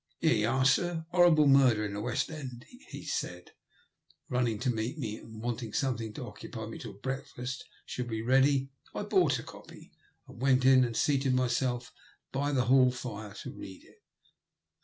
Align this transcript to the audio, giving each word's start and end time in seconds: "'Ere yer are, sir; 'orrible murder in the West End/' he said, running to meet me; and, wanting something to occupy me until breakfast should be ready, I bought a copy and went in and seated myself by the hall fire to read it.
"'Ere 0.23 0.33
yer 0.33 0.49
are, 0.49 0.65
sir; 0.65 1.05
'orrible 1.13 1.45
murder 1.45 1.85
in 1.85 1.93
the 1.93 2.01
West 2.01 2.31
End/' 2.31 2.65
he 2.87 3.05
said, 3.05 3.51
running 4.29 4.57
to 4.57 4.71
meet 4.71 4.97
me; 4.97 5.17
and, 5.19 5.43
wanting 5.43 5.73
something 5.73 6.11
to 6.11 6.25
occupy 6.25 6.65
me 6.65 6.77
until 6.77 6.93
breakfast 6.93 7.63
should 7.85 8.07
be 8.07 8.23
ready, 8.23 8.71
I 8.95 9.03
bought 9.03 9.37
a 9.37 9.43
copy 9.43 9.91
and 10.27 10.41
went 10.41 10.65
in 10.65 10.83
and 10.83 10.97
seated 10.97 11.35
myself 11.35 11.93
by 12.31 12.51
the 12.51 12.65
hall 12.65 12.91
fire 12.91 13.35
to 13.43 13.51
read 13.51 13.83
it. 13.83 14.01